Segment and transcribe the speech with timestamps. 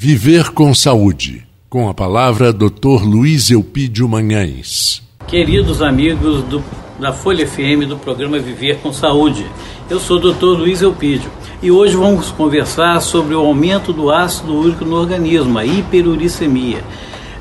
[0.00, 1.44] Viver com Saúde.
[1.68, 3.02] Com a palavra, Dr.
[3.02, 5.02] Luiz Eupídio Manhães.
[5.26, 6.62] Queridos amigos do,
[7.00, 9.44] da Folha FM do programa Viver com Saúde,
[9.90, 10.56] eu sou o Dr.
[10.56, 11.28] Luiz Eupídio
[11.60, 16.78] e hoje vamos conversar sobre o aumento do ácido úrico no organismo, a hiperuricemia.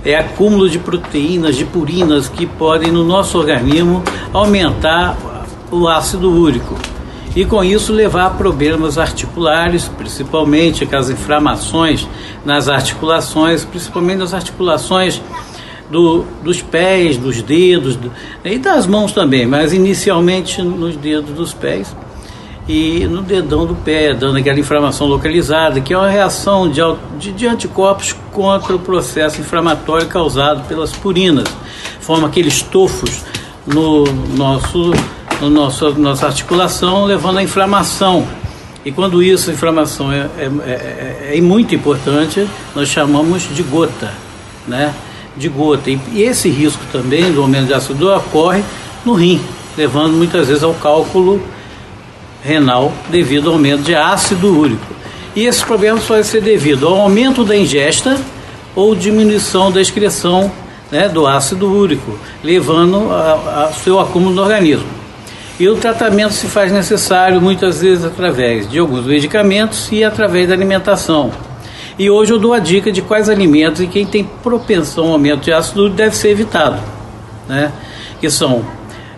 [0.04, 4.04] É acúmulo de proteínas, de purinas que podem no nosso organismo
[4.34, 5.16] aumentar
[5.70, 6.76] o ácido úrico
[7.36, 12.08] e com isso levar a problemas articulares, principalmente aquelas inflamações
[12.46, 15.22] nas articulações, principalmente nas articulações
[15.90, 18.12] do, dos pés, dos dedos do,
[18.44, 21.96] e das mãos também, mas inicialmente nos dedos dos pés
[22.68, 26.82] e no dedão do pé, dando aquela inflamação localizada, que é uma reação de,
[27.18, 31.48] de, de anticorpos contra o processo inflamatório causado pelas purinas.
[32.02, 33.24] Forma aqueles tofos
[33.66, 34.04] no
[34.36, 34.92] nosso
[35.42, 38.28] no nosso, nossa articulação, levando à inflamação.
[38.86, 44.14] E quando isso, a inflamação é, é, é, é, muito importante, nós chamamos de gota,
[44.68, 44.94] né?
[45.36, 45.90] De gota.
[45.90, 48.64] E, e esse risco também do aumento de ácido ocorre
[49.06, 49.42] no rim,
[49.78, 51.42] levando muitas vezes ao cálculo
[52.42, 54.96] renal devido ao aumento de ácido úrico.
[55.36, 58.18] E esses problemas podem ser devido ao aumento da ingesta
[58.76, 60.52] ou diminuição da excreção
[60.92, 64.97] né, do ácido úrico, levando ao seu acúmulo no organismo.
[65.60, 70.54] E o tratamento se faz necessário muitas vezes através de alguns medicamentos e através da
[70.54, 71.32] alimentação.
[71.98, 75.42] E hoje eu dou a dica de quais alimentos e quem tem propensão ao aumento
[75.42, 76.80] de ácido deve ser evitado,
[77.50, 77.72] né?
[78.22, 78.64] Que são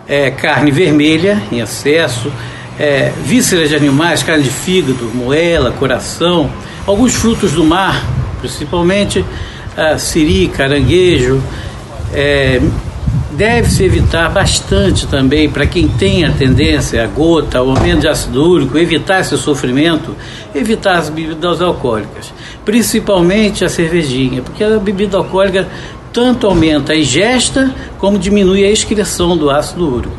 [0.08, 2.32] é, carne vermelha em excesso,
[2.78, 6.50] é, vísceras de animais, carne de fígado, moela, coração,
[6.86, 8.02] alguns frutos do mar,
[8.40, 9.22] principalmente
[9.76, 11.42] a siri, caranguejo,
[12.14, 12.62] é,
[13.32, 18.44] Deve-se evitar bastante também, para quem tem a tendência a gota, ao aumento de ácido
[18.44, 20.16] úrico, evitar esse sofrimento,
[20.52, 25.68] evitar as bebidas alcoólicas, principalmente a cervejinha, porque a bebida alcoólica
[26.12, 30.14] tanto aumenta a ingesta como diminui a excreção do ácido úrico.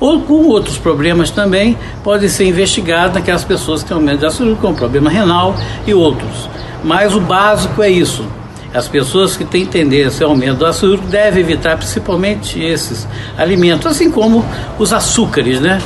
[0.00, 4.46] Ou com outros problemas também, podem ser investigados naquelas pessoas que têm aumento de ácido
[4.46, 5.54] úrico, como problema renal
[5.86, 6.48] e outros.
[6.82, 8.24] Mas o básico é isso,
[8.72, 13.06] as pessoas que têm tendência ao aumento do açúcar devem evitar principalmente esses
[13.36, 14.44] alimentos, assim como
[14.78, 15.80] os açúcares, né?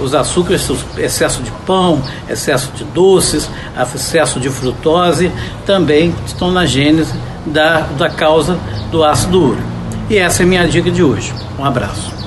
[0.00, 0.68] Os açúcares,
[0.98, 3.48] excesso de pão, excesso de doces,
[3.94, 5.30] excesso de frutose,
[5.64, 7.14] também estão na gênese
[7.46, 8.58] da, da causa
[8.90, 9.68] do ácido úrico.
[10.10, 11.32] E essa é a minha dica de hoje.
[11.58, 12.23] Um abraço.